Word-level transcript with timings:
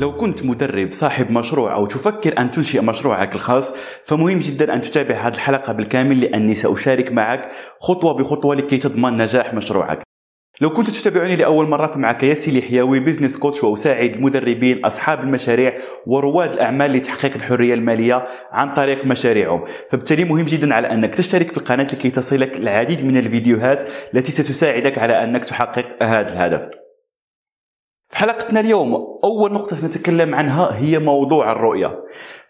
لو 0.00 0.12
كنت 0.16 0.44
مدرب 0.44 0.92
صاحب 0.92 1.30
مشروع 1.30 1.74
أو 1.74 1.86
تفكر 1.86 2.38
أن 2.38 2.50
تنشئ 2.50 2.82
مشروعك 2.82 3.34
الخاص 3.34 3.74
فمهم 4.04 4.38
جدا 4.38 4.74
أن 4.74 4.80
تتابع 4.80 5.14
هذه 5.14 5.34
الحلقة 5.34 5.72
بالكامل 5.72 6.20
لأني 6.20 6.54
سأشارك 6.54 7.12
معك 7.12 7.48
خطوة 7.80 8.12
بخطوة 8.12 8.54
لكي 8.54 8.76
تضمن 8.76 9.16
نجاح 9.16 9.54
مشروعك. 9.54 10.02
لو 10.60 10.70
كنت 10.70 10.90
تتابعني 10.90 11.36
لأول 11.36 11.68
مرة 11.68 11.86
فمعك 11.86 12.22
ياسي 12.22 12.58
الحياوي 12.58 13.00
بزنس 13.00 13.36
كوتش 13.36 13.64
وأساعد 13.64 14.14
المدربين 14.14 14.84
أصحاب 14.84 15.20
المشاريع 15.20 15.72
ورواد 16.06 16.52
الأعمال 16.52 16.92
لتحقيق 16.92 17.34
الحرية 17.34 17.74
المالية 17.74 18.26
عن 18.52 18.74
طريق 18.74 19.06
مشاريعهم. 19.06 19.64
فبالتالي 19.90 20.24
مهم 20.24 20.46
جدا 20.46 20.74
على 20.74 20.92
أنك 20.92 21.14
تشترك 21.14 21.50
في 21.50 21.56
القناة 21.56 21.84
لكي 21.84 22.10
تصلك 22.10 22.56
العديد 22.56 23.04
من 23.04 23.16
الفيديوهات 23.16 23.82
التي 24.14 24.32
ستساعدك 24.32 24.98
على 24.98 25.24
أنك 25.24 25.44
تحقق 25.44 26.02
هذا 26.02 26.32
الهدف. 26.32 26.83
حلقتنا 28.24 28.60
اليوم 28.60 29.18
أول 29.24 29.52
نقطة 29.52 29.76
سنتكلم 29.76 30.34
عنها 30.34 30.76
هي 30.76 30.98
موضوع 30.98 31.52
الرؤية. 31.52 32.04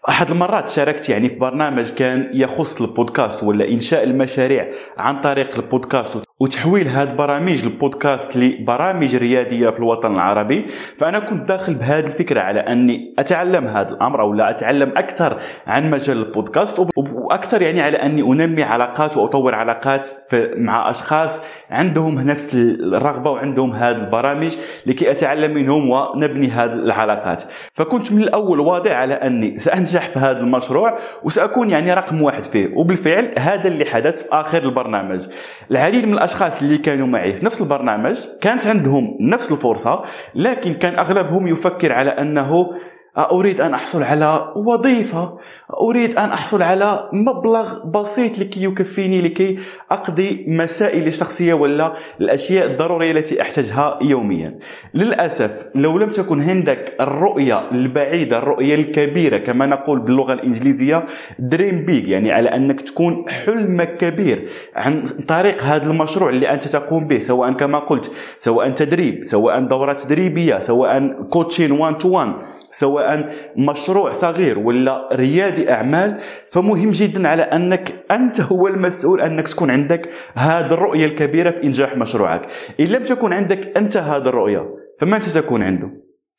أحد 0.09 0.31
المرات 0.31 0.69
شاركت 0.69 1.09
يعني 1.09 1.29
في 1.29 1.39
برنامج 1.39 1.89
كان 1.89 2.29
يخص 2.33 2.81
البودكاست 2.81 3.43
ولا 3.43 3.67
إنشاء 3.67 4.03
المشاريع 4.03 4.67
عن 4.97 5.21
طريق 5.21 5.55
البودكاست 5.55 6.24
وتحويل 6.45 6.87
هذه 6.87 7.13
برامج 7.13 7.63
البودكاست 7.63 8.37
لبرامج 8.37 9.15
ريادية 9.15 9.69
في 9.69 9.79
الوطن 9.79 10.13
العربي. 10.13 10.65
فأنا 10.97 11.19
كنت 11.19 11.47
داخل 11.47 11.73
بهذه 11.73 12.03
الفكرة 12.03 12.41
على 12.41 12.59
أني 12.59 13.13
أتعلم 13.19 13.67
هذا 13.67 13.89
الأمر 13.89 14.21
أو 14.21 14.33
لا 14.33 14.49
أتعلم 14.49 14.97
أكثر 14.97 15.37
عن 15.67 15.89
مجال 15.89 16.17
البودكاست 16.17 16.87
وأكثر 16.95 17.61
يعني 17.61 17.81
على 17.81 17.97
أني 17.97 18.21
أنمي 18.21 18.63
علاقات 18.63 19.17
وأطور 19.17 19.55
علاقات 19.55 20.09
مع 20.57 20.89
أشخاص 20.89 21.41
عندهم 21.71 22.21
نفس 22.21 22.55
الرغبة 22.55 23.31
وعندهم 23.31 23.71
هذه 23.71 23.95
البرامج 23.95 24.55
لكي 24.85 25.11
أتعلم 25.11 25.53
منهم 25.53 25.89
ونبني 25.89 26.47
هذه 26.47 26.73
العلاقات. 26.73 27.43
فكنت 27.73 28.11
من 28.13 28.21
الأول 28.21 28.59
واضع 28.59 28.93
على 28.93 29.13
أني 29.13 29.59
سأنجح 29.59 30.07
في 30.07 30.19
هذا 30.19 30.39
المشروع 30.39 30.97
وسأكون 31.23 31.69
يعني 31.69 31.93
رقم 31.93 32.21
واحد 32.21 32.43
فيه. 32.43 32.75
وبالفعل 32.75 33.31
هذا 33.37 33.67
اللي 33.67 33.85
حدث 33.85 34.23
في 34.23 34.29
آخر 34.31 34.63
البرنامج. 34.63 35.27
العديد 35.71 36.07
من 36.07 36.13
الأشخاص 36.13 36.34
اللي 36.41 36.77
كانوا 36.77 37.07
معي 37.07 37.33
في 37.33 37.45
نفس 37.45 37.61
البرنامج 37.61 38.19
كانت 38.41 38.67
عندهم 38.67 39.17
نفس 39.19 39.51
الفرصة 39.51 40.01
لكن 40.35 40.73
كان 40.73 40.99
أغلبهم 40.99 41.47
يفكر 41.47 41.93
على 41.93 42.09
أنه 42.09 42.69
أريد 43.17 43.61
أن 43.61 43.73
أحصل 43.73 44.03
على 44.03 44.53
وظيفة 44.55 45.37
أريد 45.81 46.17
أن 46.17 46.29
أحصل 46.29 46.61
على 46.61 47.09
مبلغ 47.13 47.85
بسيط 47.85 48.39
لكي 48.39 48.63
يكفيني 48.63 49.21
لكي 49.21 49.59
أقضي 49.91 50.45
مسائلي 50.47 51.07
الشخصية 51.07 51.53
ولا 51.53 51.93
الأشياء 52.21 52.71
الضرورية 52.71 53.11
التي 53.11 53.41
أحتاجها 53.41 53.99
يوميا. 54.01 54.59
للأسف 54.93 55.65
لو 55.75 55.97
لم 55.97 56.09
تكن 56.09 56.41
عندك 56.41 56.95
الرؤية 57.01 57.71
البعيدة 57.71 58.37
الرؤية 58.37 58.75
الكبيرة 58.75 59.37
كما 59.37 59.65
نقول 59.65 59.99
باللغة 59.99 60.33
الإنجليزية 60.33 61.05
dream 61.39 61.85
big 61.85 62.07
يعني 62.07 62.31
على 62.31 62.49
أنك 62.49 62.81
تكون 62.81 63.25
حلمك 63.29 63.97
كبير 63.97 64.49
عن 64.75 65.03
طريق 65.27 65.63
هذا 65.63 65.91
المشروع 65.91 66.29
اللي 66.29 66.53
أنت 66.53 66.67
تقوم 66.67 67.07
به 67.07 67.19
سواء 67.19 67.53
كما 67.53 67.79
قلت 67.79 68.11
سواء 68.37 68.69
تدريب 68.69 69.23
سواء 69.23 69.59
دورة 69.59 69.93
تدريبية 69.93 70.59
سواء 70.59 71.21
coaching 71.29 71.71
one 71.71 71.97
to 71.97 72.09
one 72.09 72.33
سواء 72.79 73.33
مشروع 73.57 74.11
صغير 74.11 74.59
ولا 74.59 75.09
ريادي 75.13 75.71
أعمال 75.71 76.19
فمهم 76.51 76.91
جدا 76.91 77.27
على 77.27 77.41
أنك 77.41 77.93
أنت 78.11 78.41
هو 78.41 78.67
المسؤول 78.67 79.21
أنك 79.21 79.47
تكون 79.47 79.71
عندك 79.71 80.09
هذه 80.33 80.73
الرؤية 80.73 81.05
الكبيرة 81.05 81.51
في 81.51 81.63
إنجاح 81.63 81.97
مشروعك. 81.97 82.41
إن 82.79 82.85
لم 82.85 83.03
تكن 83.03 83.33
عندك 83.33 83.77
أنت 83.77 83.97
هذه 83.97 84.27
الرؤية 84.27 84.65
فمن 84.99 85.21
ستكون 85.21 85.63
عنده؟ 85.63 85.89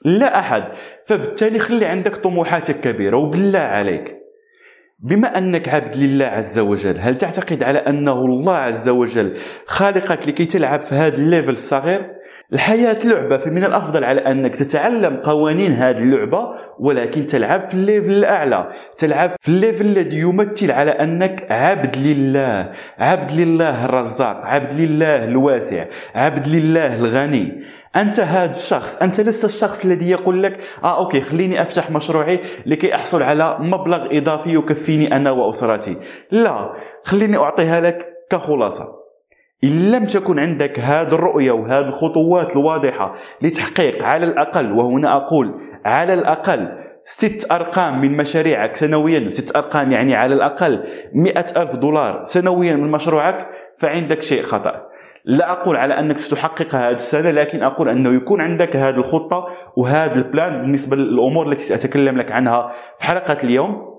لا 0.04 0.38
أحد. 0.38 0.62
فبالتالي 1.06 1.58
خلي 1.58 1.84
عندك 1.84 2.16
طموحاتك 2.16 2.80
كبيرة 2.80 3.16
وبالله 3.16 3.58
عليك. 3.58 4.16
بما 4.98 5.38
أنك 5.38 5.68
عبد 5.68 5.96
لله 5.96 6.24
عز 6.24 6.58
وجل 6.58 6.98
هل 7.00 7.18
تعتقد 7.18 7.62
على 7.62 7.78
أنه 7.78 8.12
الله 8.12 8.54
عز 8.56 8.88
وجل 8.88 9.36
خالقك 9.66 10.28
لكي 10.28 10.44
تلعب 10.44 10.80
في 10.80 10.94
هذا 10.94 11.18
ال 11.18 11.23
level 11.23 11.50
الصغير 11.50 12.15
الحياة 12.52 12.98
لعبة 13.04 13.36
فمن 13.36 13.64
الأفضل 13.64 14.04
على 14.04 14.20
أنك 14.20 14.56
تتعلم 14.56 15.16
قوانين 15.16 15.72
هذه 15.72 15.98
اللعبة 15.98 16.54
ولكن 16.78 17.26
تلعب 17.26 17.68
في 17.68 17.74
ال 17.74 17.80
level 17.80 18.12
الأعلى. 18.12 18.72
تلعب 18.98 19.30
في 19.40 19.48
ال 19.48 19.54
level 19.54 19.84
الذي 19.86 20.20
يمثل 20.20 20.70
على 20.70 20.90
أنك 20.90 21.46
عبد 21.50 21.96
لله. 21.96 22.72
عبد 22.98 23.32
لله 23.32 23.84
الرزاق 23.84 24.36
عبد 24.44 24.72
لله 24.72 25.24
الواسع 25.24 25.84
عبد 26.14 26.48
لله 26.48 26.96
الغني. 26.96 27.62
أنت 27.96 28.20
هذا 28.20 28.50
الشخص 28.50 28.96
أنت 29.02 29.20
لست 29.20 29.44
الشخص 29.44 29.84
الذي 29.84 30.10
يقول 30.10 30.42
لك 30.42 30.58
آه 30.84 30.98
okay 30.98 31.20
خليني 31.20 31.62
أفتح 31.62 31.90
مشروعي 31.90 32.40
لكي 32.66 32.94
أحصل 32.94 33.22
على 33.22 33.56
مبلغ 33.60 34.06
إضافي 34.18 34.54
يكفيني 34.54 35.16
أنا 35.16 35.30
وأسرتي. 35.30 35.96
لا 36.30 36.72
خليني 37.04 37.36
أعطيها 37.36 37.80
لك 37.80 38.06
كخلاصة. 38.30 39.05
إن 39.64 39.90
لم 39.90 40.06
تكن 40.06 40.38
عندك 40.38 40.80
هذه 40.80 41.14
الرؤية 41.14 41.52
وهذه 41.52 41.88
الخطوات 41.88 42.56
الواضحة 42.56 43.14
لتحقيق 43.42 44.04
على 44.04 44.26
الأقل 44.26 44.72
وهنا 44.72 45.16
أقول 45.16 45.54
على 45.84 46.14
الأقل 46.14 46.68
ست 47.04 47.52
أرقام 47.52 48.00
من 48.00 48.16
مشاريعك 48.16 48.76
سنويا 48.76 49.30
ست 49.30 49.56
أرقام 49.56 49.92
يعني 49.92 50.14
على 50.14 50.34
الأقل 50.34 50.84
مئة 51.14 51.62
ألف 51.62 51.76
دولار 51.76 52.24
سنويا 52.24 52.76
من 52.76 52.90
مشروعك 52.90 53.48
فعندك 53.78 54.22
شيء 54.22 54.42
خطأ. 54.42 54.82
لا 55.24 55.52
أقول 55.52 55.76
على 55.76 55.98
أنك 55.98 56.18
ستحقق 56.18 56.74
هذه 56.74 56.94
السنة 56.94 57.30
لكن 57.30 57.62
أقول 57.62 57.88
أنه 57.88 58.16
يكون 58.16 58.40
عندك 58.40 58.76
هذه 58.76 58.94
الخطة 58.94 59.46
وهذا 59.76 60.18
البلان 60.18 60.60
بالنسبة 60.60 60.96
للأمور 60.96 61.48
التي 61.48 61.62
سأتكلم 61.62 62.18
لك 62.18 62.32
عنها 62.32 62.72
في 62.98 63.04
حلقة 63.04 63.36
اليوم. 63.44 63.96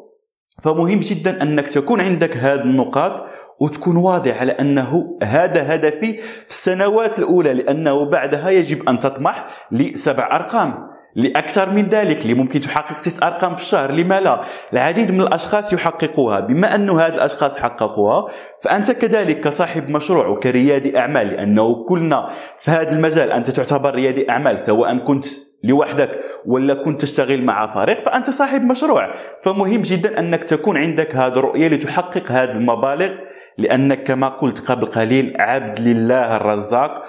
فمهم 0.64 1.00
جدا 1.00 1.42
أنك 1.42 1.68
تكون 1.68 2.02
عندك 2.02 2.38
هذه 2.38 2.62
النقاط 2.62 3.26
وتكون 3.60 3.98
واضح 3.98 4.42
على 4.42 4.52
أنه 4.52 5.18
هذا 5.24 5.76
هدفي 5.76 6.14
في 6.22 6.50
السنوات 6.50 7.20
الأولى 7.20 7.54
لأنه 7.54 8.06
بعدها 8.06 8.50
يجب 8.50 8.90
أن 8.90 9.00
تطمح 9.00 9.46
لسبع 9.72 10.36
أرقام 10.36 10.98
لأكثر 11.18 11.70
من 11.70 11.90
ذلك 11.90 12.22
اللي 12.22 12.34
ممكن 12.34 12.60
تحقق 12.60 12.94
ست 12.94 13.24
أرقام 13.24 13.56
في 13.56 13.62
الشهر 13.62 13.92
لما 13.92 14.20
لا؟ 14.20 14.42
العديد 14.74 15.12
من 15.12 15.22
الأشخاص 15.22 15.74
يحققوها. 15.74 16.40
بما 16.40 16.76
أن 16.76 16.90
هذه 16.90 17.16
الأشخاص 17.16 17.58
حققوها 17.58 18.28
فأنت 18.64 18.92
كذلك 18.92 19.40
كصاحب 19.40 19.90
مشروع 19.90 20.28
وكريادي 20.28 20.98
أعمال 20.98 21.28
لأنه 21.28 21.86
كلنا 21.86 22.30
في 22.60 22.72
هذا 22.72 22.92
المجال 22.92 23.32
أنت 23.32 23.50
تعتبر 23.50 23.96
ريادي 23.96 24.30
أعمال 24.30 24.60
سواء 24.60 24.98
كنت 24.98 25.26
لوحدك 25.64 26.10
ولا 26.46 26.74
كنت 26.74 27.02
تشتغل 27.02 27.44
مع 27.44 27.74
فريق 27.74 28.06
فأنت 28.06 28.30
صاحب 28.30 28.62
مشروع. 28.62 29.14
فمهم 29.44 29.82
جدا 29.82 30.20
أنك 30.20 30.44
تكون 30.44 30.78
عندك 30.78 31.16
هذه 31.16 31.34
الرؤية 31.34 31.68
لتحقق 31.68 32.32
هذه 32.32 32.52
المبالغ 32.52 33.16
لأنك 33.58 34.04
كما 34.04 34.30
قلت 34.30 34.72
قبل 34.72 34.86
قليل 34.86 35.34
عبد 35.40 35.80
لله 35.80 36.36
الرزاق 36.36 37.04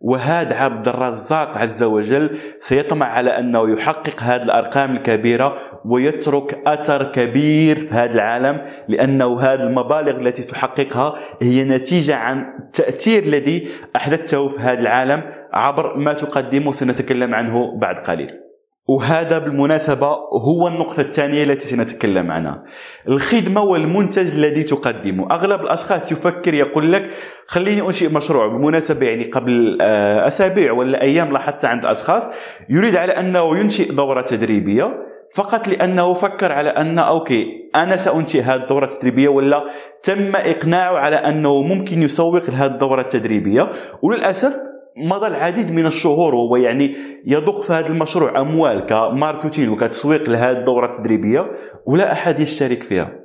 وهذا 0.00 0.54
عبد 0.54 0.88
الرزاق 0.88 1.58
عز 1.58 1.82
وجل 1.82 2.38
سيطمع 2.58 3.06
على 3.06 3.38
أنه 3.38 3.72
يحقق 3.72 4.22
هذه 4.22 4.42
الأرقام 4.42 4.96
الكبيرة 4.96 5.56
ويترك 5.84 6.58
أثر 6.66 7.12
كبير 7.12 7.76
في 7.76 7.94
هذا 7.94 8.14
العالم 8.14 8.60
لأنه 8.88 9.40
هذه 9.40 9.62
المبالغ 9.62 10.20
التي 10.20 10.42
تحققها 10.42 11.14
هي 11.42 11.64
نتيجة 11.64 12.16
عن 12.16 12.44
التأثير 12.58 13.22
الذي 13.22 13.68
أحدثته 13.96 14.48
في 14.48 14.60
هذا 14.60 14.80
العالم 14.80 15.22
عبر 15.52 15.96
ما 15.96 16.12
تقدمه 16.12 16.72
سنتكلم 16.72 17.34
عنه 17.34 17.78
بعد 17.78 17.96
قليل. 17.96 18.43
وهذا 18.88 19.38
بالمناسبة 19.38 20.06
هو 20.32 20.68
النقطة 20.68 21.00
الثانية 21.00 21.44
التي 21.44 21.66
سنتكلم 21.66 22.30
عنها. 22.30 22.62
الخدمة 23.08 23.62
والمنتج 23.62 24.34
الذي 24.34 24.62
تقدمه. 24.62 25.30
أغلب 25.30 25.60
الأشخاص 25.60 26.12
يفكر 26.12 26.54
يقول 26.54 26.92
لك 26.92 27.10
خليني 27.46 27.80
أنشئ 27.80 28.14
مشروع. 28.14 28.46
بالمناسبة 28.46 29.06
يعني 29.06 29.24
قبل 29.24 29.78
آه، 29.80 30.26
أسابيع 30.26 30.72
ولا 30.72 31.02
أيام 31.02 31.32
لاحظت 31.32 31.64
عند 31.64 31.84
أشخاص 31.84 32.30
يريد 32.68 32.96
على 32.96 33.12
أنه 33.12 33.58
ينشئ 33.58 33.92
دورة 33.92 34.22
تدريبية 34.22 34.94
فقط 35.34 35.68
لأنه 35.68 36.14
فكر 36.14 36.52
على 36.52 36.68
أن 36.68 36.98
أوكي 36.98 37.70
أنا 37.74 37.96
سأنشئ 37.96 38.42
هذه 38.42 38.62
الدورة 38.62 38.84
التدريبية 38.84 39.28
ولا 39.28 39.64
تم 40.02 40.36
إقناعه 40.36 40.96
على 40.96 41.16
أنه 41.16 41.62
ممكن 41.62 42.02
يسوق 42.02 42.50
لهذه 42.50 42.70
الدورة 42.70 43.00
التدريبية. 43.00 43.70
وللأسف 44.02 44.73
مضى 44.96 45.26
العديد 45.26 45.72
من 45.72 45.86
الشهور 45.86 46.34
وهو 46.34 46.56
يعني 46.56 46.96
يضخ 47.26 47.62
في 47.62 47.72
هذا 47.72 47.88
المشروع 47.88 48.40
أموال 48.40 48.86
كماركتين 48.86 49.68
وكتسويق 49.68 50.30
لهذه 50.30 50.58
الدورة 50.58 50.90
التدريبية 50.90 51.50
ولا 51.86 52.12
أحد 52.12 52.40
يشترك 52.40 52.82
فيها. 52.82 53.24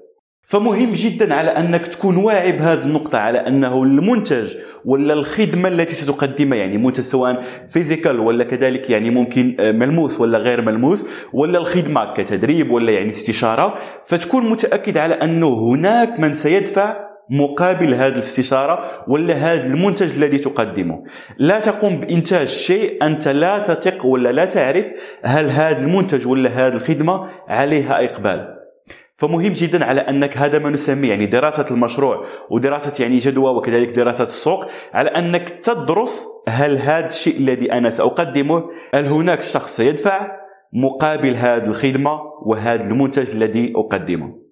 فمهم 0.50 0.94
جدا 0.94 1.34
على 1.34 1.50
أنك 1.50 1.88
تكون 1.88 2.18
واعي 2.18 2.52
بهذه 2.52 2.82
النقطة 2.82 3.18
على 3.18 3.48
أنه 3.48 3.84
المنتج 3.84 4.56
ولا 4.86 5.14
الخدمة 5.14 5.70
التي 5.70 5.96
ستقدمها 5.96 6.58
يعني 6.58 6.78
منتج 6.78 7.04
سواء 7.04 7.42
فيزيكال 7.70 8.20
ولا 8.20 8.44
كذلك 8.44 8.90
يعني 8.90 9.10
ممكن 9.10 9.56
آه، 9.60 9.72
ملموس 9.72 10.22
ولا 10.22 10.38
غير 10.38 10.62
ملموس 10.62 11.10
ولا 11.34 11.58
الخدمة 11.58 12.14
كتدريب 12.14 12.72
ولا 12.72 12.92
يعني 12.92 13.10
استشارة 13.10 13.74
فتكون 14.06 14.50
متأكد 14.50 14.98
على 14.98 15.14
أنه 15.14 15.48
هناك 15.48 16.20
من 16.20 16.34
سيدفع 16.34 17.09
مقابل 17.30 17.94
هذه 17.94 18.14
الاستشارة 18.14 19.04
ولا 19.08 19.34
هذا 19.34 19.66
المنتج 19.66 20.18
الذي 20.18 20.38
تقدمه. 20.38 21.04
لا 21.38 21.60
تقوم 21.60 21.98
بإنتاج 21.98 22.48
شيء 22.48 23.04
أنت 23.06 23.28
لا 23.28 23.60
تثق 23.60 24.06
ولا 24.06 24.32
لا 24.32 24.46
تعرف 24.46 24.86
هل 25.24 25.50
هذا 25.50 25.86
المنتج 25.86 26.28
ولا 26.28 26.50
هذه 26.50 26.74
الخدمة 26.74 27.30
عليها 27.48 28.04
إقبال. 28.06 28.60
فمهم 29.18 29.54
جدا 29.54 29.86
على 29.86 30.02
أنك 30.02 30.38
هذا 30.38 30.60
ما 30.60 30.70
نسميه 30.70 31.10
يعني 31.10 31.26
دراسة 31.26 31.66
المشروع 31.72 32.26
ودراسة 32.50 33.04
يعني 33.04 33.18
جدوى 33.18 33.52
وكذلك 33.52 33.90
دراسة 33.90 34.24
السوق 34.24 34.66
على 34.94 35.10
أنك 35.10 35.50
تدرس 35.50 36.28
هل 36.48 36.78
هذا 36.78 37.06
الشيء 37.06 37.38
الذي 37.38 37.72
أنا 37.72 37.90
سأقدمه 37.90 38.64
هل 38.94 39.06
هناك 39.06 39.42
شخص 39.42 39.78
سيدفع 39.78 40.32
مقابل 40.74 41.36
هذه 41.36 41.66
الخدمة 41.66 42.20
وهذا 42.46 42.84
المنتج 42.84 43.36
الذي 43.36 43.74
أقدمه. 43.76 44.49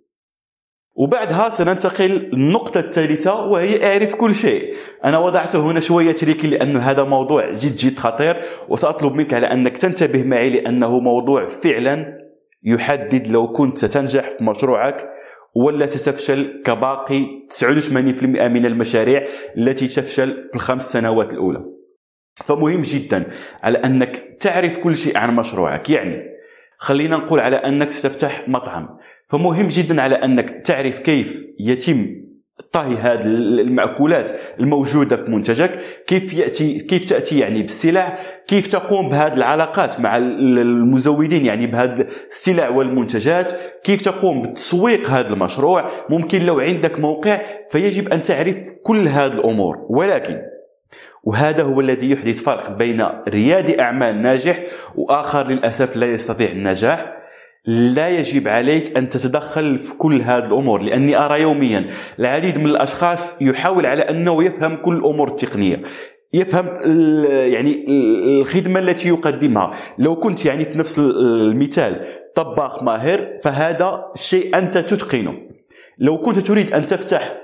وبعدها 0.98 1.50
سننتقل 1.50 2.12
للنقطة 2.12 2.80
الثالثة 2.80 3.36
وهي 3.36 3.92
أعرف 3.92 4.16
كل 4.16 4.36
شيء. 4.36 4.74
أنا 5.06 5.18
وضعته 5.18 5.60
هنا 5.72 5.80
شوية 5.80 6.12
تريكي 6.12 6.48
لأن 6.48 6.78
هذا 6.78 7.04
موضوع 7.04 7.52
جد 7.52 7.76
جد 7.76 7.98
خطير 7.98 8.42
وسأطلب 8.70 9.14
منك 9.16 9.34
على 9.34 9.52
أنك 9.52 9.78
تنتبه 9.78 10.24
معي 10.24 10.50
لأنه 10.50 11.00
موضوع 11.00 11.46
فعلا 11.46 12.18
يحدد 12.64 13.28
لو 13.28 13.52
كنت 13.52 13.78
ستنجح 13.78 14.30
في 14.30 14.44
مشروعك 14.44 15.10
ولا 15.56 15.90
ستفشل 15.90 16.62
كباقي 16.66 17.26
89% 17.50 18.24
من 18.24 18.66
المشاريع 18.66 19.26
التي 19.58 19.88
تفشل 19.88 20.48
في 20.50 20.56
الخمس 20.56 20.92
سنوات 20.92 21.34
الأولى. 21.34 21.66
فمهم 22.36 22.82
جدا 22.82 23.32
على 23.64 23.78
أنك 23.78 24.16
تعرف 24.40 24.78
كل 24.78 24.96
شيء 24.96 25.18
عن 25.18 25.36
مشروعك. 25.36 25.90
يعني 25.90 26.24
خلينا 26.78 27.18
نقول 27.18 27.40
على 27.40 27.56
أنك 27.56 27.90
ستفتح 27.90 28.50
مطعم 28.50 28.98
فمهم 29.30 29.68
جدا 29.68 30.02
على 30.02 30.16
أنك 30.16 30.50
تعرف 30.66 31.00
كيف 31.00 31.46
يتم 31.60 32.28
طهي 32.72 32.96
هذه 32.96 33.22
المأكولات 33.24 34.32
الموجودة 34.60 35.16
في 35.16 35.32
منتجك 35.32 35.80
كيف 36.08 36.34
يأتي 36.34 36.80
كيف 36.80 37.10
تأتي 37.10 37.40
يعني 37.40 37.62
بالسلع 37.62 38.18
كيف 38.48 38.68
تقوم 38.68 39.10
بهذه 39.10 39.34
العلاقات 39.34 40.00
مع 40.00 40.18
المزودين 40.18 41.46
يعني 41.46 41.68
بهذه 41.68 42.08
السلع 42.30 42.70
والمنتجات 42.70 43.52
كيف 43.84 44.02
تقوم 44.02 44.42
بتسويق 44.42 45.10
هذا 45.10 45.34
المشروع. 45.34 45.92
ممكن 46.10 46.46
لو 46.46 46.60
عندك 46.60 47.00
موقع 47.00 47.42
فيجب 47.70 48.14
أن 48.14 48.22
تعرف 48.22 48.58
كل 48.84 49.08
هذه 49.08 49.34
الأمور. 49.34 49.78
ولكن 49.90 50.42
وهذا 51.24 51.64
هو 51.64 51.82
الذي 51.82 52.12
يحدث 52.12 52.44
فرق 52.44 52.72
بين 52.72 53.08
ريادي 53.28 53.82
أعمال 53.82 54.22
ناجح 54.22 54.64
وآخر 54.96 55.48
للأسف 55.48 55.96
لا 55.96 56.14
يستطيع 56.14 56.52
النجاح. 56.52 57.18
لا 57.68 58.10
يجب 58.10 58.48
عليك 58.48 58.98
أن 58.98 59.10
تتدخل 59.10 59.78
في 59.78 59.94
كل 59.94 60.22
هذه 60.22 60.46
الأمور 60.46 60.82
لأني 60.82 61.18
أرى 61.18 61.42
يوميا 61.42 61.86
العديد 62.20 62.58
من 62.58 62.66
الأشخاص 62.66 63.42
يحاول 63.42 63.86
على 63.86 64.02
أنه 64.02 64.44
يفهم 64.44 64.76
كل 64.76 64.96
الأمور 64.96 65.28
التقنية 65.28 65.82
يفهم 66.34 66.66
يعني 67.54 67.86
الخدمة 67.88 68.80
التي 68.80 69.08
يقدمها. 69.08 69.72
لو 69.98 70.16
كنت 70.16 70.46
يعني 70.46 70.66
في 70.66 70.78
نفس 70.78 71.00
المثال 71.00 72.06
طباخ 72.36 72.84
ماهر 72.84 73.28
فهذا 73.44 74.04
شيء 74.16 74.58
أنت 74.58 74.78
تتقنه. 74.78 75.34
لو 76.00 76.18
كنت 76.18 76.40
تريد 76.40 76.74
أن 76.74 76.86
تفتح 76.86 77.44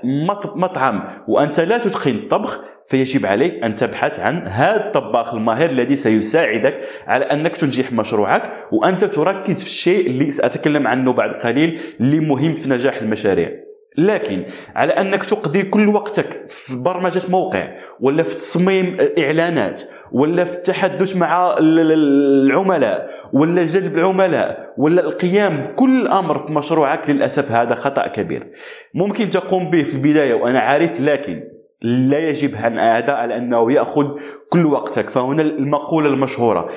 مطعم 0.54 1.02
وأنت 1.28 1.60
لا 1.60 1.78
تتقن 1.78 2.14
الطبخ 2.14 2.64
فيجب 2.88 3.26
عليك 3.26 3.62
أن 3.62 3.74
تبحث 3.76 4.20
عن 4.20 4.48
هذا 4.48 4.86
الطباخ 4.86 5.34
الماهر 5.34 5.70
الذي 5.70 5.96
سيساعدك 5.96 6.80
على 7.06 7.24
أنك 7.24 7.56
تنجح 7.56 7.92
مشروعك 7.92 8.42
وأنت 8.72 9.04
تركز 9.04 9.54
في 9.54 9.66
الشيء 9.66 10.06
اللي 10.06 10.30
سأتكلم 10.30 10.86
عنه 10.86 11.12
بعد 11.12 11.30
قليل 11.30 11.80
اللي 12.00 12.20
مهم 12.20 12.54
في 12.54 12.70
نجاح 12.70 12.96
المشاريع. 12.96 13.50
لكن 13.98 14.42
على 14.74 14.92
أنك 14.92 15.24
تقضي 15.24 15.62
كل 15.62 15.88
وقتك 15.88 16.48
في 16.48 16.76
برمجة 16.76 17.22
موقع 17.28 17.68
ولا 18.00 18.22
في 18.22 18.34
تصميم 18.34 18.96
إعلانات 19.18 19.82
ولا 20.12 20.44
في 20.44 20.56
التحدث 20.56 21.16
مع 21.16 21.56
العملاء 21.58 23.10
ولا 23.32 23.62
جلب 23.62 23.98
العملاء 23.98 24.74
ولا 24.78 25.02
القيام 25.02 25.56
بكل 25.56 26.06
أمر 26.08 26.38
في 26.38 26.52
مشروعك 26.52 27.10
للأسف 27.10 27.52
هذا 27.52 27.74
خطأ 27.74 28.06
كبير. 28.06 28.50
ممكن 28.94 29.30
تقوم 29.30 29.70
به 29.70 29.82
في 29.82 29.94
البداية 29.94 30.34
وأنا 30.34 30.60
عارف 30.60 31.00
لكن 31.00 31.42
لا 31.84 32.28
يجب 32.28 32.56
عن 32.56 32.78
هذا 32.78 33.12
على 33.12 33.36
انه 33.36 33.72
يأخذ 33.72 34.06
كل 34.50 34.66
وقتك. 34.66 35.10
فهنا 35.10 35.42
المقولة 35.42 36.08
المشهورة. 36.08 36.70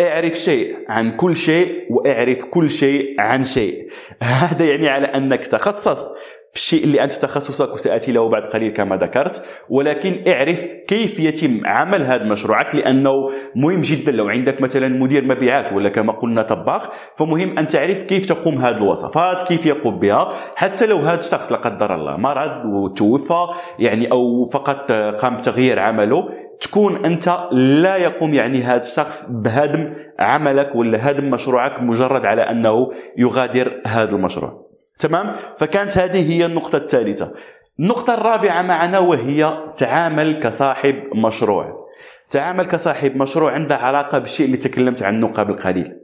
اعرف 0.00 0.34
شيء 0.34 0.76
عن 0.88 1.16
كل 1.16 1.36
شيء 1.36 1.86
واعرف 1.90 2.44
كل 2.44 2.70
شيء 2.70 3.20
عن 3.20 3.44
شيء. 3.44 3.88
هذا 4.22 4.64
يعني 4.64 4.88
على 4.88 5.06
أنك 5.06 5.46
تخصص 5.46 6.12
في 6.54 6.60
الشيء 6.60 6.84
اللي 6.84 7.04
أنت 7.04 7.12
تخصصك 7.12 7.74
وسأتي 7.74 8.12
له 8.12 8.28
بعد 8.28 8.46
قليل 8.46 8.72
كما 8.72 8.96
ذكرت 8.96 9.44
ولكن 9.68 10.22
اعرف 10.28 10.64
كيف 10.88 11.20
يتم 11.20 11.60
عمل 11.66 12.02
هذا 12.02 12.24
مشروعك 12.24 12.74
لأنه 12.74 13.30
مهم 13.54 13.80
جدا. 13.80 14.12
لو 14.12 14.28
عندك 14.28 14.60
مثلا 14.60 14.88
مدير 14.88 15.24
مبيعات 15.24 15.72
ولا 15.72 15.88
كما 15.88 16.12
قلنا 16.12 16.42
طباخ 16.42 16.88
فمهم 17.16 17.58
أن 17.58 17.66
تعرف 17.66 18.02
كيف 18.02 18.26
تقوم 18.26 18.58
هذه 18.58 18.76
الوصفات 18.76 19.42
كيف 19.48 19.66
يقوم 19.66 19.98
بها. 19.98 20.32
حتى 20.56 20.86
لو 20.86 20.96
هذا 20.96 21.16
الشخص 21.16 21.52
لا 21.52 21.58
قدر 21.58 21.94
الله 21.94 22.16
مرض 22.16 22.64
وتوفى 22.74 23.46
يعني 23.78 24.12
أو 24.12 24.44
فقط 24.44 24.92
قام 24.92 25.36
بتغيير 25.36 25.78
عمله 25.78 26.28
تكون 26.60 27.04
أنت 27.04 27.48
لا 27.52 27.96
يقوم 27.96 28.34
يعني 28.34 28.62
هذا 28.62 28.80
الشخص 28.80 29.30
بهدم 29.30 29.94
عملك 30.18 30.74
ولا 30.74 31.10
هدم 31.10 31.30
مشروعك 31.30 31.82
مجرد 31.82 32.26
على 32.26 32.42
أنه 32.42 32.90
يغادر 33.18 33.80
هذا 33.86 34.16
المشروع. 34.16 34.63
تمام؟ 34.98 35.36
فكانت 35.58 35.98
هذه 35.98 36.32
هي 36.32 36.46
النقطة 36.46 36.76
الثالثة. 36.76 37.32
النقطة 37.80 38.14
الرابعة 38.14 38.62
معنا 38.62 38.98
وهي 38.98 39.58
تعامل 39.76 40.40
كصاحب 40.40 41.02
مشروع. 41.14 41.84
تعامل 42.30 42.66
كصاحب 42.66 43.16
مشروع 43.16 43.52
عنده 43.52 43.76
علاقة 43.76 44.18
بالشيء 44.18 44.46
اللي 44.46 44.56
تكلمت 44.56 45.02
عنه 45.02 45.26
قبل 45.26 45.54
قليل. 45.54 45.96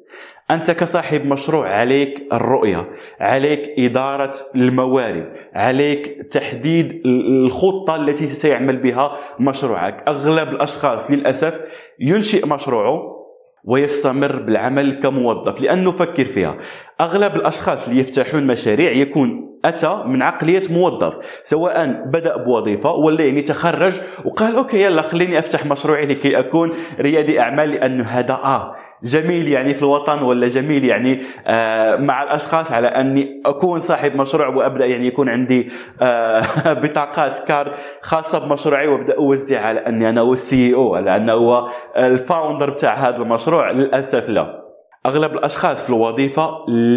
أنت 0.51 0.71
كصاحب 0.71 1.27
مشروع 1.27 1.69
عليك 1.69 2.29
الرؤية 2.33 2.91
عليك 3.21 3.75
إدارة 3.79 4.33
الموارد 4.55 5.33
عليك 5.55 6.27
تحديد 6.31 7.03
الخطة 7.07 7.97
التي 7.97 8.27
سيعمل 8.27 8.77
بها 8.77 9.17
مشروعك. 9.41 10.05
أغلب 10.09 10.49
الأشخاص 10.49 11.11
للأسف 11.11 11.61
ينشئ 11.99 12.47
مشروعه 12.47 13.20
ويستمر 13.65 14.37
بالعمل 14.37 14.95
كموظف 14.95 15.61
لأنه 15.61 15.91
فكر 15.91 16.25
فيها. 16.25 16.59
أغلب 17.01 17.37
الأشخاص 17.37 17.89
اللي 17.89 18.01
يفتحون 18.01 18.47
مشاريع 18.47 18.93
يكون 18.93 19.51
أتى 19.65 20.03
من 20.07 20.23
عقلية 20.23 20.63
موظف 20.71 21.41
سواء 21.43 22.03
بدأ 22.07 22.37
بوظيفة 22.37 22.93
ولا 22.93 23.25
يعني 23.25 23.43
تخرج 23.43 24.01
وقال 24.25 24.57
okay 24.57 24.83
يلا 24.83 25.03
خليني 25.03 25.39
أفتح 25.39 25.67
مشروعي 25.67 26.07
لكي 26.07 26.39
أكون 26.39 26.73
ريادي 27.01 27.41
أعمال 27.41 27.71
لأنه 27.71 28.05
هذا 28.05 28.33
آه. 28.33 28.77
جميل 29.05 29.49
يعني 29.49 29.75
في 29.75 29.83
الوطن 29.83 30.23
ولا 30.23 30.49
جميل 30.49 30.85
يعني 30.85 31.23
آه 31.47 31.97
مع 31.97 32.23
الأشخاص 32.23 32.73
على 32.73 32.89
أني 32.89 33.43
أكون 33.47 33.81
صاحب 33.81 34.17
مشروع 34.17 34.49
وأبدأ 34.49 34.87
يعني 34.87 35.07
يكون 35.07 35.29
عندي 35.29 35.71
آه 36.03 36.43
بطاقات 36.83 37.39
card 37.49 37.73
خاصة 38.01 38.39
بمشروعي 38.39 38.89
وأبدأ 38.89 39.17
أوزع 39.17 39.61
على 39.61 39.81
أني 39.81 40.11
أنا 40.11 40.21
هو 40.21 40.33
ال 40.33 40.54
C 40.54 40.75
أو 40.75 40.95
على 40.95 41.17
أنه 41.17 41.33
هو 41.33 41.69
ال 41.97 42.06
founder 42.06 42.71
بتاع 42.71 43.09
هذا 43.09 43.23
المشروع 43.23 43.71
للأسف 43.71 44.29
لا. 44.29 44.70
أغلب 45.07 45.33
الأشخاص 45.33 45.83
في 45.83 45.91
الوظيفة 45.91 46.51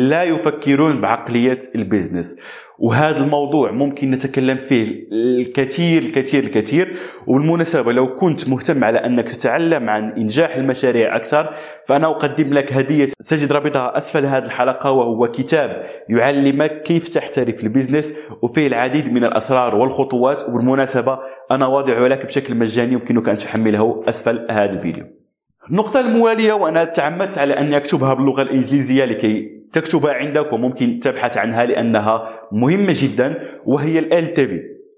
لا 0.10 0.24
يفكرون 0.24 1.02
بعقلية 1.02 1.60
ال 1.76 1.83
business 1.83 2.40
وهذا 2.80 3.24
الموضوع 3.24 3.72
ممكن 3.72 4.12
نتكلم 4.12 4.58
فيه 4.58 5.08
الكثير 5.12 6.02
الكثير 6.02 6.44
الكثير. 6.44 6.94
وبالمناسبة 7.28 7.92
لو 7.92 8.16
كنت 8.16 8.50
مهتم 8.50 8.84
على 8.84 8.98
أنك 8.98 9.30
تتعلم 9.30 9.90
عن 9.90 10.12
إنجاح 10.12 10.56
المشاريع 10.56 11.16
أكثر 11.16 11.54
فأنا 11.88 12.08
أقدم 12.08 12.54
لك 12.54 12.74
هدية 12.74 13.10
ستجد 13.20 13.52
رابطها 13.52 13.98
أسفل 13.98 14.26
هذه 14.26 14.46
الحلقة 14.46 14.92
وهو 14.92 15.28
كتاب 15.32 15.84
يعلمك 16.10 16.82
كيف 16.82 17.08
تحترف 17.08 17.64
ال 17.64 17.69
business 17.69 18.14
وفيه 18.42 18.68
العديد 18.68 19.14
من 19.14 19.24
الأسرار 19.24 19.76
والخطوات. 19.76 20.50
وبالمناسبة 20.50 21.20
أنا 21.52 21.68
واضعه 21.68 22.08
لك 22.08 22.26
بشكل 22.26 22.56
مجاني 22.56 22.94
يمكنك 22.94 23.30
أن 23.30 23.38
تحمله 23.38 24.04
أسفل 24.08 24.48
هذا 24.52 24.72
الفيديو. 24.72 25.23
النقطة 25.70 26.00
الموالية 26.00 26.54
وأنا 26.54 26.84
تعمدت 26.84 27.38
على 27.38 27.54
أني 27.54 27.78
أكتبها 27.78 28.14
باللغة 28.14 28.42
الإنجليزية 28.42 29.06
لكي 29.06 29.50
تكتبها 29.74 30.14
عندك 30.14 30.54
وممكن 30.54 31.00
تبحث 31.00 31.38
عنها 31.38 31.64
لأنها 31.64 32.30
مهمة 32.52 32.96
جدا 32.98 33.60
وهي 33.66 34.00
ال 34.00 34.28
LTV 34.28 34.52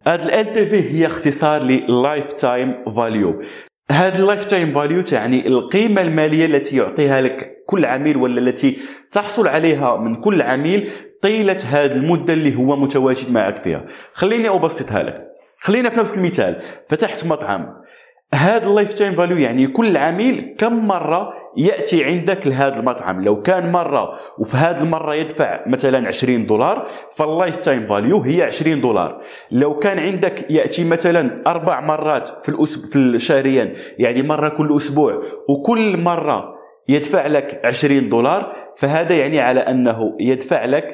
هذا 0.08 0.42
ال 0.42 0.46
LTV 0.46 0.74
هي 0.74 1.06
اختصار 1.06 1.64
ل 1.64 1.82
Lifetime 1.82 2.90
Value. 2.90 3.46
هذا 3.92 4.20
ال 4.20 4.46
lifetime 4.46 4.74
value 4.74 5.02
تعني 5.02 5.48
القيمة 5.48 6.02
المالية 6.02 6.46
التي 6.46 6.78
يعطيها 6.78 7.22
لك 7.22 7.64
كل 7.68 7.86
عميل 7.86 8.18
ولا 8.18 8.40
التي 8.40 8.78
تحصل 9.12 9.48
عليها 9.48 9.98
من 9.98 10.16
كل 10.16 10.42
عميل 10.42 10.90
طيلة 11.22 11.58
هذه 11.70 11.96
المدة 11.96 12.34
اللي 12.34 12.56
هو 12.56 12.76
متواجد 12.76 13.32
معك 13.32 13.64
فيها. 13.64 13.86
خليني 14.14 14.50
أبسطها 14.50 15.04
لك. 15.04 15.28
خلينا 15.60 15.90
في 15.90 16.00
نفس 16.00 16.18
المثال. 16.18 16.62
فتحت 16.90 17.26
مطعم. 17.26 17.85
هذا 18.34 18.68
ال 18.68 18.94
lifetime 18.94 19.16
value 19.16 19.38
يعني 19.38 19.68
كل 19.68 19.98
عميل 19.98 20.56
كم 20.58 20.88
مرة 20.88 21.34
يأتي 21.58 22.04
عندك 22.04 22.48
لهذا 22.48 22.80
المطعم؟ 22.80 23.24
لو 23.24 23.42
كان 23.42 23.72
مرة 23.72 24.14
وفي 24.40 24.58
هذه 24.58 24.84
المرة 24.84 25.16
يدفع 25.16 25.64
مثلا 25.68 26.08
20 26.08 26.46
دولار 26.46 26.88
فال 27.16 27.56
lifetime 27.56 27.88
value 27.88 28.18
هي 28.18 28.44
20 28.44 28.82
دولار. 28.82 29.22
لو 29.52 29.80
كان 29.80 30.00
عندك 30.00 30.52
يأتي 30.52 30.84
مثلا 30.84 31.44
أربع 31.48 31.82
مرات 31.82 32.30
في 32.44 32.50
الأسبوع 32.50 32.86
في 32.86 33.20
شهريا 33.20 33.74
يعني 34.00 34.22
مرة 34.22 34.50
كل 34.50 34.78
أسبوع 34.78 35.22
وكل 35.50 35.98
مرة 35.98 36.56
يدفع 36.90 37.28
لك 37.28 37.62
20 37.66 38.10
دولار 38.10 38.56
فهذا 38.78 39.18
يعني 39.18 39.40
على 39.40 39.60
أنه 39.60 40.18
يدفع 40.20 40.66
لك 40.66 40.86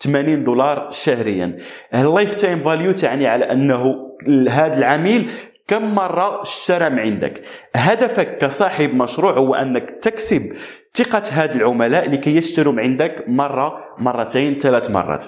80 0.00 0.44
دولار 0.44 0.88
شهريا. 0.90 1.56
ال 1.94 2.34
lifetime 2.34 2.62
value 2.62 2.92
تعني 2.92 3.26
على 3.26 3.52
أنه 3.52 4.10
هذا 4.48 4.78
العميل 4.78 5.30
كم 5.70 5.94
مرة 5.94 6.42
اشترى 6.42 6.90
من 6.90 6.98
عندك؟ 6.98 7.42
هدفك 7.76 8.38
كصاحب 8.38 8.94
مشروع 8.94 9.32
هو 9.32 9.54
أنك 9.54 9.90
تكسب 9.90 10.52
ثقة 10.94 11.22
هاد 11.32 11.54
العملاء 11.54 12.10
لكي 12.10 12.36
يشتروا 12.36 12.72
من 12.72 12.80
عندك 12.80 13.24
مرة 13.28 13.72
مرتين 13.98 14.58
ثلاث 14.58 14.90
مرات. 14.90 15.24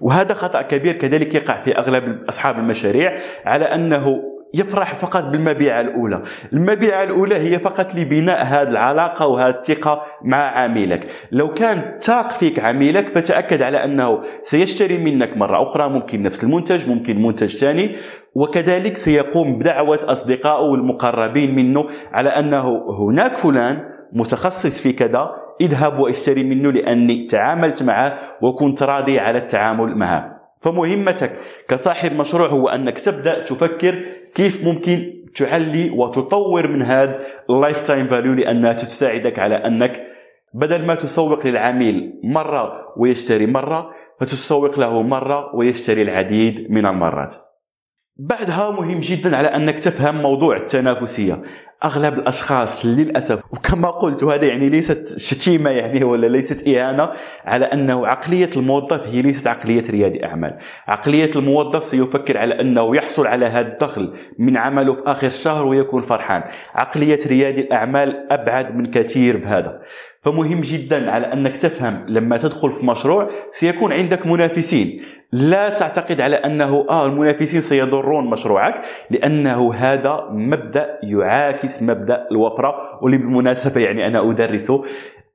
وهذا 0.00 0.34
خطأ 0.34 0.62
كبير 0.62 0.94
كذلك 0.94 1.34
يقع 1.34 1.62
في 1.62 1.78
أغلب 1.78 2.24
أصحاب 2.28 2.58
المشاريع 2.58 3.18
على 3.44 3.64
أنه 3.64 4.22
يفرح 4.54 4.94
فقط 4.94 5.24
بالمبيعة 5.24 5.80
الأولى. 5.80 6.22
المبيعة 6.52 7.02
الأولى 7.02 7.34
هي 7.34 7.58
فقط 7.58 7.94
لبناء 7.94 8.44
هذه 8.44 8.68
العلاقة 8.68 9.26
وهذه 9.26 9.54
الثقة 9.54 10.02
مع 10.22 10.58
عميلك. 10.58 11.06
لو 11.32 11.54
كان 11.54 11.98
تاق 12.00 12.30
فيك 12.30 12.60
عميلك 12.60 13.08
فتأكد 13.08 13.62
على 13.62 13.84
أنه 13.84 14.20
سيشتري 14.42 14.98
منك 14.98 15.36
مرة 15.36 15.62
أخرى 15.62 15.88
ممكن 15.88 16.22
نفس 16.22 16.44
المنتج 16.44 16.88
ممكن 16.88 17.22
منتج 17.22 17.56
ثاني 17.56 17.96
وكذلك 18.34 18.96
سيقوم 18.96 19.58
بدعوة 19.58 19.98
أصدقائه 20.04 20.62
والمقربين 20.62 21.54
منه 21.54 21.86
على 22.12 22.28
أنه 22.28 22.84
هناك 22.98 23.36
فلان 23.36 23.78
متخصص 24.12 24.80
في 24.82 24.92
كذا 24.92 25.30
اذهب 25.60 25.98
واشتري 25.98 26.44
منه 26.44 26.72
لأني 26.72 27.26
تعاملت 27.26 27.82
معه 27.82 28.18
وكنت 28.42 28.82
راضي 28.82 29.18
على 29.18 29.38
التعامل 29.38 29.96
معه. 29.96 30.33
فمهمتك 30.64 31.32
كصاحب 31.68 32.12
مشروع 32.12 32.48
هو 32.48 32.68
أنك 32.68 32.98
تبدأ 32.98 33.44
تفكر 33.44 33.94
كيف 34.34 34.64
ممكن 34.64 35.24
تعلي 35.36 35.90
وتطور 35.90 36.68
من 36.68 36.82
هذا 36.82 37.20
ال 37.50 37.80
lifetime 37.80 38.08
value 38.08 38.32
لأنها 38.32 38.72
تساعدك 38.72 39.38
على 39.38 39.54
أنك 39.54 39.92
بدل 40.54 40.86
ما 40.86 40.94
تسوق 40.94 41.46
للعميل 41.46 42.20
مرة 42.24 42.94
ويشتري 42.96 43.46
مرة 43.46 43.90
فتسوق 44.20 44.80
له 44.80 45.02
مرة 45.02 45.56
ويشتري 45.56 46.02
العديد 46.02 46.70
من 46.70 46.86
المرات. 46.86 47.34
بعدها 48.16 48.70
مهم 48.70 49.00
جدا 49.00 49.36
على 49.36 49.48
أنك 49.48 49.78
تفهم 49.78 50.22
موضوع 50.22 50.56
التنافسية. 50.56 51.42
أغلب 51.84 52.18
الأشخاص 52.18 52.86
للأسف 52.86 53.40
وكما 53.50 53.90
قلت 53.90 54.22
وهذا 54.22 54.46
يعني 54.46 54.68
ليست 54.68 55.18
شتيمة 55.18 55.70
يعني 55.70 56.04
ولا 56.04 56.26
ليست 56.26 56.68
إهانة 56.68 57.10
على 57.44 57.64
انه 57.64 58.06
عقلية 58.06 58.50
الموظف 58.56 59.06
هي 59.06 59.22
ليست 59.22 59.46
عقلية 59.46 59.82
ريادي 59.90 60.24
أعمال. 60.24 60.58
عقلية 60.88 61.30
الموظف 61.36 61.84
سيفكر 61.84 62.38
على 62.38 62.60
أنه 62.60 62.96
يحصل 62.96 63.26
على 63.26 63.46
هذا 63.46 63.68
الدخل 63.68 64.14
من 64.38 64.56
عمله 64.56 64.94
في 64.94 65.02
آخر 65.06 65.26
الشهر 65.26 65.66
ويكون 65.66 66.02
فرحان. 66.02 66.42
عقلية 66.74 67.18
ريادي 67.26 67.60
الأعمال 67.60 68.32
أبعد 68.32 68.76
من 68.76 68.86
كثير 68.86 69.36
بهذا. 69.36 69.80
فمهم 70.24 70.60
جدا 70.60 71.10
على 71.10 71.32
أنك 71.32 71.56
تفهم 71.56 72.04
لما 72.08 72.36
تدخل 72.36 72.72
في 72.72 72.86
مشروع 72.86 73.28
سيكون 73.50 73.92
عندك 73.92 74.26
منافسين. 74.26 75.02
لا 75.32 75.68
تعتقد 75.68 76.20
على 76.20 76.36
أنه 76.36 76.86
آه 76.90 77.06
المنافسين 77.06 77.60
سيضرون 77.60 78.30
مشروعك 78.30 78.80
لأنه 79.10 79.74
هذا 79.74 80.28
مبدأ 80.30 80.98
يعاكس 81.02 81.82
مبدأ 81.82 82.26
الوفرة 82.30 82.74
واللي 83.02 83.18
بالمناسبة 83.18 83.80
يعني 83.80 84.06
أنا 84.06 84.30
ادرسه 84.30 84.84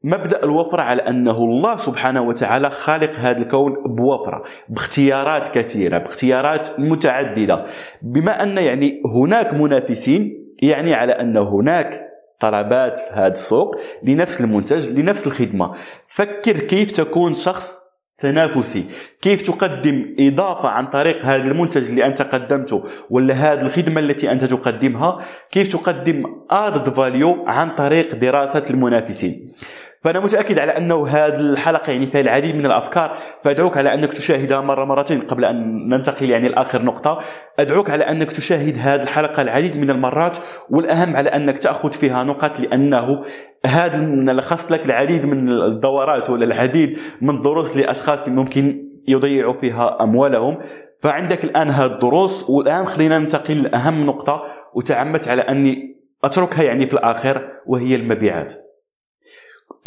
مبدأ 0.04 0.44
الوفرة 0.44 0.82
على 0.82 1.02
أنه 1.02 1.38
الله 1.38 1.76
سبحانه 1.76 2.22
وتعالى 2.22 2.70
خالق 2.70 3.16
هذا 3.20 3.38
الكون 3.38 3.74
بوفرة 3.86 4.44
باختيارات 4.70 5.48
كثيرة 5.48 5.98
باختيارات 5.98 6.80
متعددة. 6.80 7.66
بما 8.02 8.44
أن 8.44 8.58
يعني 8.58 9.02
هناك 9.22 9.54
منافسين 9.54 10.54
يعني 10.62 10.94
على 10.94 11.12
أن 11.12 11.38
هناك 11.38 12.09
طلبات 12.40 12.98
في 12.98 13.14
هذا 13.14 13.28
السوق 13.28 13.76
لنفس 14.04 14.42
المنتج 14.42 15.00
لنفس 15.00 15.28
الخدمة. 15.28 15.74
فكر 16.08 16.60
كيف 16.60 16.92
تكون 16.92 17.34
شخص 17.34 17.80
تنافسي. 18.18 18.86
كيف 19.22 19.42
تقدم 19.42 20.16
إضافة 20.20 20.70
عن 20.70 20.88
طريق 20.88 21.26
هذا 21.26 21.52
المنتج 21.52 21.90
اللي 21.90 22.06
أنت 22.06 22.22
قدمته 22.22 22.84
ولا 23.10 23.34
هذه 23.34 23.62
الخدمة 23.62 24.00
التي 24.00 24.32
أنت 24.32 24.46
تقدمها؟ 24.46 25.26
كيف 25.52 25.74
تقدم 25.74 26.24
added 26.52 26.90
value 26.96 27.48
عن 27.48 27.76
طريق 27.76 28.16
دراسة 28.16 28.64
المنافسين؟ 28.70 29.54
فأنا 30.02 30.20
متأكد 30.20 30.60
على 30.60 30.78
أنه 30.78 31.08
هذه 31.08 31.40
الحلقة 31.40 31.92
يعني 31.92 32.08
فيها 32.08 32.22
العديد 32.22 32.56
من 32.56 32.66
الأفكار 32.66 33.18
فأدعوك 33.42 33.78
على 33.78 33.94
أنك 33.94 34.14
تشاهدها 34.14 34.62
مرة 34.62 34.86
مرتين 34.86 35.22
قبل 35.22 35.46
أن 35.46 35.90
ننتقل 35.90 36.30
يعني 36.30 36.50
لآخر 36.50 36.82
نقطة. 36.82 37.20
أدعوك 37.60 37.90
على 37.90 38.04
أنك 38.04 38.32
تشاهد 38.32 38.76
هذه 38.80 39.04
الحلقة 39.04 39.42
العديد 39.42 39.78
من 39.78 39.90
المرات 39.90 40.38
والأهم 40.70 41.16
على 41.16 41.30
أنك 41.30 41.58
تأخذ 41.58 41.92
فيها 41.92 42.24
نقط 42.24 42.60
لأنه 42.60 43.24
هذا 43.66 44.34
لخصت 44.34 44.72
لك 44.72 44.86
العديد 44.86 45.26
من 45.26 45.50
الدورات 45.50 46.30
ولا 46.30 46.46
العديد 46.46 47.00
من 47.22 47.30
الدروس 47.36 47.78
لأشخاص 47.78 48.30
ممكن 48.30 48.86
يضيعوا 49.08 49.54
فيها 49.54 50.04
أموالهم. 50.04 50.58
فعندك 51.02 51.44
الآن 51.44 51.70
هذه 51.70 51.92
الدروس 51.92 52.50
والآن 52.50 52.86
خلينا 52.86 53.20
ننتقل 53.20 53.64
لأهم 53.64 54.06
نقطة 54.06 54.44
وتعمدت 54.74 55.28
على 55.28 55.42
أني 55.42 55.96
أتركها 56.24 56.64
يعني 56.64 56.88
في 56.88 56.94
الآخر 56.94 57.50
وهي 57.68 57.96
المبيعات. 57.96 58.69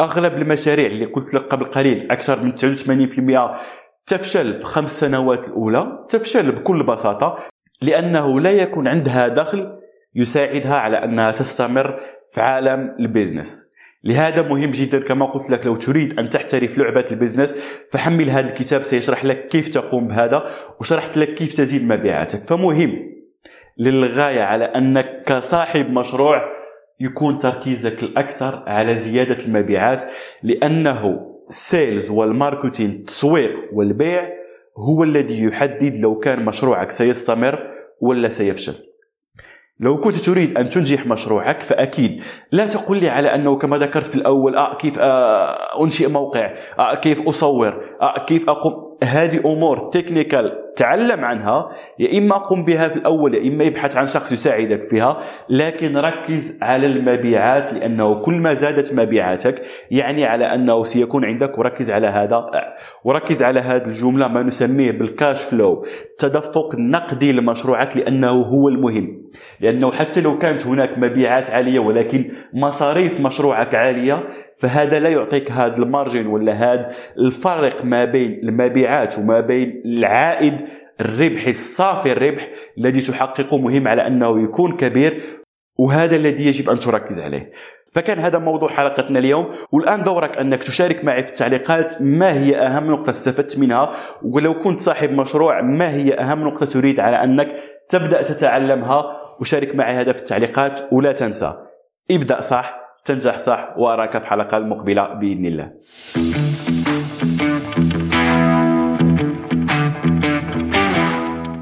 أغلب 0.03 0.33
المشاريع 0.33 0.85
اللي 0.85 1.05
قلت 1.05 1.33
لك 1.33 1.41
قبل 1.41 1.65
قليل 1.65 2.11
أكثر 2.11 2.43
من 2.43 2.51
89% 2.51 3.57
تفشل 4.05 4.59
في 4.59 4.65
خمس 4.65 4.99
سنوات 4.99 5.47
الأولى 5.47 6.05
تفشل 6.09 6.51
بكل 6.51 6.83
بساطة 6.83 7.37
لأنه 7.81 8.39
لا 8.39 8.51
يكون 8.51 8.87
عندها 8.87 9.27
دخل 9.27 9.79
يساعدها 10.15 10.75
على 10.75 11.03
أنها 11.03 11.31
تستمر 11.31 11.99
في 12.31 12.41
عالم 12.41 12.95
ال 12.99 13.06
business. 13.06 13.73
لهذا 14.03 14.41
مهم 14.41 14.71
جدا 14.71 14.99
كما 14.99 15.25
قلت 15.25 15.49
لك 15.49 15.65
لو 15.65 15.75
تريد 15.75 16.19
أن 16.19 16.29
تحترف 16.29 16.77
لعبة 16.77 17.05
ال 17.11 17.16
business 17.16 17.55
فحمل 17.91 18.29
هذا 18.29 18.49
الكتاب 18.49 18.81
سيشرح 18.81 19.25
لك 19.25 19.47
كيف 19.47 19.69
تقوم 19.69 20.07
بهذا 20.07 20.43
وشرحت 20.79 21.17
لك 21.17 21.33
كيف 21.33 21.53
تزيد 21.53 21.87
مبيعاتك. 21.87 22.43
فمهم 22.43 23.13
للغاية 23.77 24.41
على 24.41 24.65
أنك 24.65 25.23
كصاحب 25.25 25.91
مشروع 25.91 26.62
يكون 26.99 27.37
تركيزك 27.37 28.03
الأكثر 28.03 28.63
على 28.67 28.95
زيادة 28.95 29.45
المبيعات 29.45 30.03
لأنه 30.43 31.29
ال 31.49 31.59
sales 31.59 32.09
وال 32.09 32.24
marketing 32.24 32.89
التسويق 32.89 33.59
والبيع 33.73 34.29
هو 34.77 35.03
الذي 35.03 35.43
يحدد 35.43 35.95
لو 35.95 36.19
كان 36.19 36.45
مشروعك 36.45 36.91
سيستمر 36.91 37.59
ولا 38.01 38.29
سيفشل. 38.29 38.73
لو 39.79 39.99
كنت 39.99 40.15
تريد 40.15 40.57
أن 40.57 40.69
تنجح 40.69 41.07
مشروعك 41.07 41.61
فأكيد 41.61 42.21
لا 42.51 42.65
تقل 42.67 42.99
لي 42.99 43.09
على 43.09 43.35
أنه 43.35 43.57
كما 43.57 43.77
ذكرت 43.77 44.03
في 44.03 44.15
الأول 44.15 44.55
آه 44.55 44.77
كيف 44.77 44.99
آه 44.99 45.83
أنشئ 45.83 46.07
موقع 46.09 46.53
آه 46.79 46.95
كيف 46.95 47.27
أصور 47.27 47.83
آه 48.01 48.25
كيف 48.25 48.49
أقوم. 48.49 48.97
هذه 49.03 49.39
أمور 49.39 49.89
technical 49.89 50.62
تعلم 50.75 51.25
عنها 51.25 51.69
يا 51.99 52.17
إما 52.17 52.37
قم 52.37 52.65
بها 52.65 52.87
في 52.87 52.97
الأول 52.97 53.35
يا 53.35 53.49
إما 53.49 53.67
ابحث 53.67 53.97
عن 53.97 54.05
شخص 54.05 54.31
يساعدك 54.31 54.83
فيها 54.89 55.17
لكن 55.49 55.97
ركز 55.97 56.59
على 56.61 56.87
المبيعات 56.87 57.73
لأنه 57.73 58.21
كل 58.21 58.33
ما 58.33 58.53
زادت 58.53 58.93
مبيعاتك 58.93 59.61
يعني 59.91 60.25
على 60.25 60.53
أنه 60.53 60.83
سيكون 60.83 61.25
عندك 61.25 61.57
وركز 61.57 61.91
على 61.91 62.07
هذا 62.07 62.45
وركز 63.03 63.43
على 63.43 63.59
هذه 63.59 63.85
الجملة 63.85 64.27
ما 64.27 64.43
نسميه 64.43 64.91
بال 64.91 65.08
cash 65.08 65.43
flow 65.43 65.85
التدفق 66.11 66.75
النقدي 66.75 67.31
لمشروعك 67.31 67.97
لأنه 67.97 68.31
هو 68.31 68.67
المهم. 68.67 69.23
لأنه 69.59 69.91
حتى 69.91 70.21
لو 70.21 70.37
كانت 70.37 70.67
هناك 70.67 70.97
مبيعات 70.97 71.49
عالية 71.49 71.79
ولكن 71.79 72.31
مصاريف 72.53 73.19
مشروعك 73.19 73.75
عالية 73.75 74.23
فهذا 74.63 74.99
لا 74.99 75.09
يعطيك 75.09 75.51
هذا 75.51 75.77
ال 75.77 75.84
margin 75.84 76.27
ولا 76.27 76.53
هذا 76.53 76.91
الفرق 77.17 77.85
ما 77.85 78.05
بين 78.05 78.39
المبيعات 78.43 79.19
وما 79.19 79.39
بين 79.39 79.81
العائد 79.85 80.53
الربحي 81.01 81.51
الصافي 81.51 82.11
الربح 82.11 82.49
الذي 82.77 83.01
تحققه 83.01 83.57
مهم 83.57 83.87
على 83.87 84.07
أنه 84.07 84.43
يكون 84.43 84.77
كبير 84.77 85.21
وهذا 85.77 86.15
الذي 86.15 86.47
يجب 86.47 86.69
أن 86.69 86.79
تركز 86.79 87.19
عليه. 87.19 87.51
فكان 87.91 88.19
هذا 88.19 88.39
موضوع 88.39 88.69
حلقتنا 88.69 89.19
اليوم 89.19 89.49
والآن 89.71 90.03
دورك 90.03 90.37
أنك 90.37 90.63
تشارك 90.63 91.05
معي 91.05 91.23
في 91.23 91.29
التعليقات 91.29 92.01
ما 92.01 92.33
هي 92.33 92.57
أهم 92.57 92.91
نقطة 92.91 93.09
استفدت 93.09 93.59
منها 93.59 93.91
ولو 94.23 94.53
كنت 94.53 94.79
صاحب 94.79 95.11
مشروع 95.11 95.61
ما 95.61 95.93
هي 95.93 96.13
أهم 96.13 96.43
نقطة 96.47 96.65
تريد 96.65 96.99
على 96.99 97.23
أنك 97.23 97.55
تبدأ 97.89 98.21
تتعلمها؟ 98.21 99.23
وشارك 99.39 99.75
معي 99.75 99.93
هذا 99.93 100.13
في 100.13 100.19
التعليقات 100.19 100.81
ولا 100.91 101.11
تنسى 101.11 101.53
ابدأ 102.11 102.41
صح 102.41 102.82
تنجح 103.05 103.37
صح 103.37 103.73
وأراك 103.77 104.11
في 104.11 104.17
الحلقة 104.17 104.57
المقبلة 104.57 105.13
بإذن 105.13 105.45
الله. 105.45 106.72